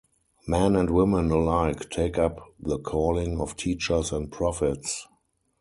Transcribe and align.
Men 0.47 0.75
and 0.75 0.89
women 0.89 1.29
alike 1.29 1.91
take 1.91 2.17
up 2.17 2.39
the 2.59 2.79
calling 2.79 3.39
of 3.39 3.55
teachers 3.55 4.11
and 4.11 4.31
prophets. 4.31 5.05